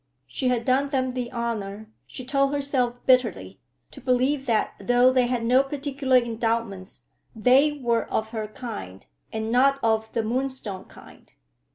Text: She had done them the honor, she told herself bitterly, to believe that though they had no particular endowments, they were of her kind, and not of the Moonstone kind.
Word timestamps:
She 0.25 0.47
had 0.47 0.65
done 0.65 0.89
them 0.89 1.13
the 1.13 1.31
honor, 1.31 1.91
she 2.07 2.25
told 2.25 2.51
herself 2.53 2.95
bitterly, 3.05 3.59
to 3.91 4.01
believe 4.01 4.47
that 4.47 4.73
though 4.79 5.11
they 5.11 5.27
had 5.27 5.45
no 5.45 5.61
particular 5.61 6.17
endowments, 6.17 7.03
they 7.35 7.73
were 7.73 8.05
of 8.09 8.29
her 8.31 8.47
kind, 8.47 9.05
and 9.31 9.51
not 9.51 9.79
of 9.83 10.11
the 10.13 10.23
Moonstone 10.23 10.85
kind. 10.85 11.31